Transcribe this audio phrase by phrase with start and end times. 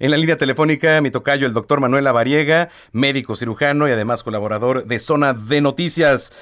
[0.00, 4.86] En la línea telefónica, mi tocayo, el doctor Manuel Lavariega, médico cirujano y además colaborador
[4.86, 6.32] de Zona de Noticias.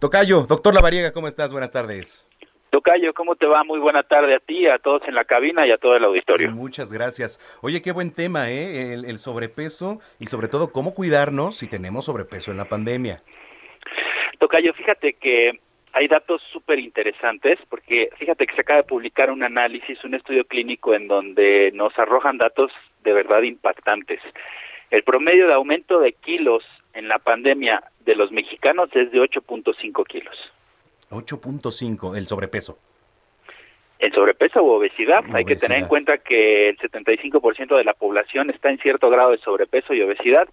[0.00, 1.52] Tocayo, doctor Lavariega, ¿cómo estás?
[1.52, 2.26] Buenas tardes.
[2.70, 3.64] Tocayo, ¿cómo te va?
[3.64, 6.52] Muy buena tarde a ti, a todos en la cabina y a todo el auditorio.
[6.52, 7.38] Muchas gracias.
[7.60, 8.94] Oye, qué buen tema, ¿eh?
[8.94, 13.20] El, el sobrepeso y sobre todo cómo cuidarnos si tenemos sobrepeso en la pandemia.
[14.38, 15.60] Tocayo, fíjate que
[15.92, 20.46] hay datos súper interesantes porque fíjate que se acaba de publicar un análisis, un estudio
[20.46, 22.72] clínico en donde nos arrojan datos
[23.02, 24.20] de verdad impactantes.
[24.90, 30.06] El promedio de aumento de kilos en la pandemia de los mexicanos es de 8.5
[30.06, 30.52] kilos.
[31.10, 32.78] 8.5, el sobrepeso.
[33.98, 38.50] El sobrepeso u obesidad, hay que tener en cuenta que el 75% de la población
[38.50, 40.48] está en cierto grado de sobrepeso y obesidad.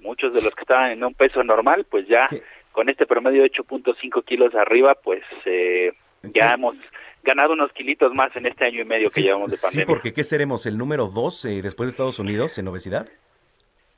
[0.00, 2.28] Muchos de los que estaban en un peso normal, pues ya
[2.72, 5.92] con este promedio de 8.5 kilos arriba, pues eh,
[6.34, 6.76] ya hemos
[7.22, 9.84] ganado unos kilitos más en este año y medio que llevamos de pandemia.
[9.84, 10.66] Sí, porque ¿qué seremos?
[10.66, 13.08] ¿El número dos eh, después de Estados Unidos en obesidad?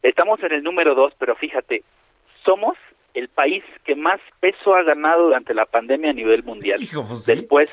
[0.03, 1.85] Estamos en el número dos, pero fíjate,
[2.45, 2.77] somos
[3.15, 6.81] el país que más peso ha ganado durante la pandemia a nivel mundial.
[6.93, 7.69] Pues después,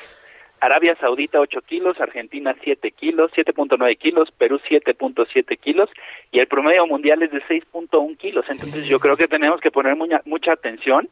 [0.60, 5.88] Arabia Saudita 8 kilos, Argentina 7 kilos, 7.9 kilos, Perú 7.7 kilos
[6.30, 8.44] y el promedio mundial es de 6.1 kilos.
[8.48, 11.08] Entonces yo creo que tenemos que poner mucha, mucha atención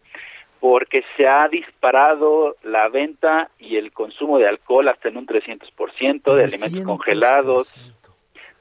[0.60, 6.34] porque se ha disparado la venta y el consumo de alcohol hasta en un 300%,
[6.34, 7.74] de alimentos congelados,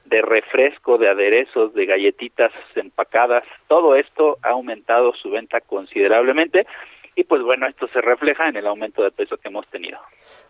[0.04, 6.66] de refresco, de aderezos, de galletitas empacadas, todo esto ha aumentado su venta considerablemente
[7.14, 9.98] y pues bueno, esto se refleja en el aumento de peso que hemos tenido.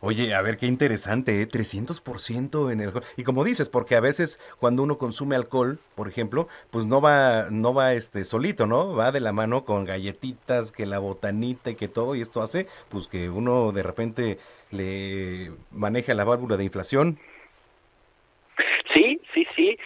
[0.01, 1.47] Oye, a ver qué interesante, ¿eh?
[1.49, 6.47] 300% en el y como dices, porque a veces cuando uno consume alcohol, por ejemplo,
[6.71, 8.95] pues no va no va este solito, ¿no?
[8.95, 12.67] Va de la mano con galletitas, que la botanita y que todo y esto hace
[12.89, 14.39] pues que uno de repente
[14.71, 17.19] le maneja la válvula de inflación
[18.95, 19.79] Sí, sí, sí,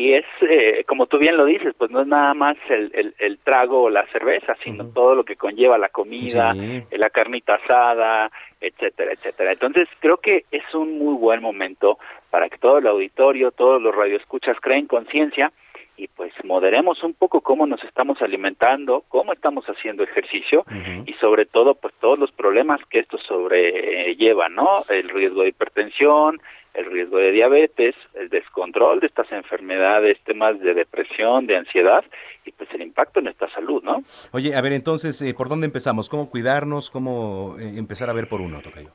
[0.00, 3.38] y es, eh, como tú bien lo dices, pues no es nada más el, el,
[3.38, 8.30] trago o la cerveza, sino todo lo que conlleva la comida, la carnita asada,
[8.60, 9.52] etcétera, etcétera.
[9.52, 11.98] Entonces, creo que es un muy buen momento
[12.30, 15.52] para que todo el auditorio, todos los radioescuchas creen conciencia
[15.98, 20.64] y pues moderemos un poco cómo nos estamos alimentando, cómo estamos haciendo ejercicio
[21.04, 24.82] y sobre todo pues todos los problemas que esto sobrelleva, ¿no?
[24.88, 26.40] El riesgo de hipertensión,
[26.74, 32.04] el riesgo de diabetes, el descontrol de estas enfermedades, temas de depresión, de ansiedad
[32.44, 34.02] y pues el impacto en nuestra salud, ¿no?
[34.32, 36.08] Oye, a ver, entonces, eh, ¿por dónde empezamos?
[36.08, 36.90] ¿Cómo cuidarnos?
[36.90, 38.90] ¿Cómo eh, empezar a ver por uno, Tocayo?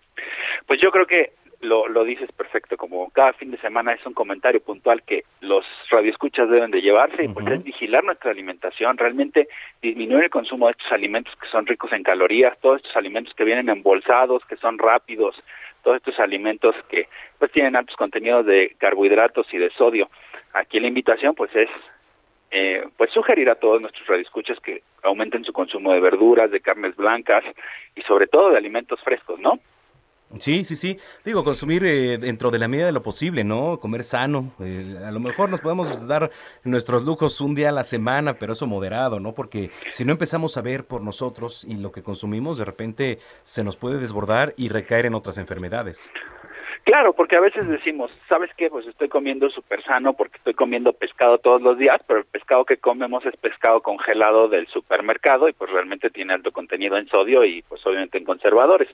[0.66, 4.13] Pues yo creo que lo, lo dices perfecto, como cada fin de semana es un
[4.13, 9.47] comentario puntual que los radioescuchas deben de llevarse, y pues es vigilar nuestra alimentación, realmente
[9.81, 13.44] disminuir el consumo de estos alimentos que son ricos en calorías, todos estos alimentos que
[13.44, 15.42] vienen embolsados, que son rápidos,
[15.85, 17.07] todos estos alimentos que
[17.38, 20.09] pues tienen altos contenidos de carbohidratos y de sodio.
[20.53, 21.69] Aquí la invitación pues es
[22.50, 26.95] eh, pues sugerir a todos nuestros radioescuchas que aumenten su consumo de verduras, de carnes
[26.95, 27.44] blancas
[27.95, 29.59] y sobre todo de alimentos frescos, ¿no?
[30.40, 30.97] Sí, sí, sí.
[31.24, 33.80] Digo, consumir eh, dentro de la medida de lo posible, ¿no?
[33.80, 34.52] Comer sano.
[34.59, 36.31] Eh, a lo mejor nos podemos dar
[36.63, 39.34] nuestros lujos un día a la semana, pero eso moderado, ¿no?
[39.34, 43.63] Porque si no empezamos a ver por nosotros y lo que consumimos, de repente se
[43.63, 46.12] nos puede desbordar y recaer en otras enfermedades.
[46.85, 48.69] Claro, porque a veces decimos, ¿sabes qué?
[48.69, 52.63] Pues estoy comiendo súper sano porque estoy comiendo pescado todos los días, pero el pescado
[52.63, 57.44] que comemos es pescado congelado del supermercado y pues realmente tiene alto contenido en sodio
[57.44, 58.88] y pues obviamente en conservadores.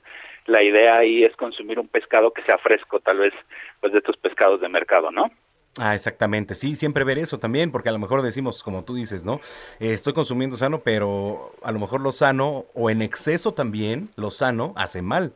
[0.46, 3.34] La idea ahí es consumir un pescado que sea fresco, tal vez
[3.80, 5.30] pues de estos pescados de mercado, ¿no?
[5.78, 9.24] Ah, exactamente, sí, siempre ver eso también, porque a lo mejor decimos, como tú dices,
[9.24, 9.40] ¿no?
[9.80, 14.30] Eh, estoy consumiendo sano, pero a lo mejor lo sano o en exceso también, lo
[14.30, 15.34] sano hace mal.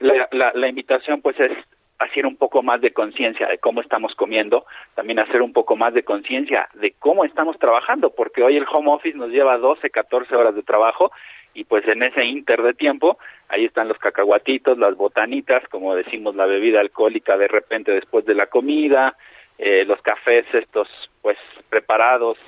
[0.00, 1.52] Sí, la, la, invitación pues es
[1.98, 5.92] hacer un poco más de conciencia de cómo estamos comiendo, también hacer un poco más
[5.92, 10.34] de conciencia de cómo estamos trabajando, porque hoy el home office nos lleva 12, 14
[10.34, 11.12] horas de trabajo
[11.52, 13.18] y pues en ese inter de tiempo
[13.48, 18.34] ahí están los cacahuatitos, las botanitas, como decimos la bebida alcohólica de repente después de
[18.34, 19.16] la comida,
[19.58, 20.88] eh, los cafés estos
[21.20, 21.36] pues
[21.68, 22.38] preparados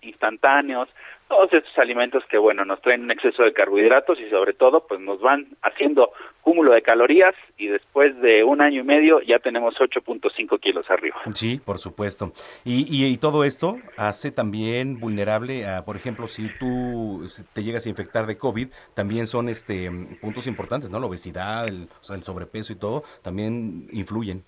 [0.00, 0.88] instantáneos,
[1.32, 5.00] todos estos alimentos que bueno nos traen un exceso de carbohidratos y sobre todo pues
[5.00, 6.12] nos van haciendo
[6.42, 11.16] cúmulo de calorías y después de un año y medio ya tenemos 8.5 kilos arriba.
[11.32, 12.32] Sí, por supuesto.
[12.64, 17.24] Y, y, todo esto hace también vulnerable a, por ejemplo, si tú
[17.54, 19.90] te llegas a infectar de COVID, también son este
[20.20, 21.00] puntos importantes, ¿no?
[21.00, 24.44] La obesidad, el, el sobrepeso y todo, también influyen.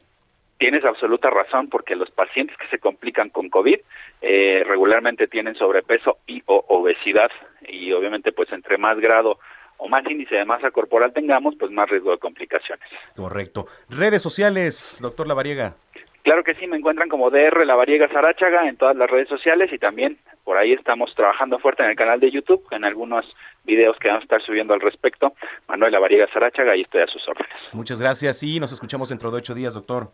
[0.59, 3.79] Tienes absoluta razón porque los pacientes que se complican con COVID
[4.23, 7.31] eh, regularmente tienen sobrepeso y o obesidad
[7.69, 9.39] y obviamente pues entre más grado
[9.79, 12.89] o más índice de masa corporal tengamos, pues más riesgo de complicaciones.
[13.17, 13.67] Correcto.
[13.89, 15.75] Redes sociales, doctor Lavariega.
[16.23, 19.71] Claro que sí, me encuentran como DR La Variega Sarachaga en todas las redes sociales
[19.75, 23.27] y también por ahí estamos trabajando fuerte en el canal de YouTube, en algunos
[23.65, 25.35] videos que vamos a estar subiendo al respecto.
[25.69, 27.53] Manuel La Variega Sarachaga y estoy a sus órdenes.
[27.73, 30.13] Muchas gracias y nos escuchamos dentro de ocho días, doctor.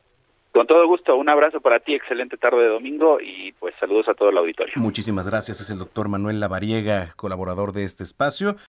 [0.53, 4.15] Con todo gusto, un abrazo para ti, excelente tarde de domingo y pues saludos a
[4.15, 4.75] todo el auditorio.
[4.77, 8.57] Muchísimas gracias, es el doctor Manuel Lavariega, colaborador de este espacio.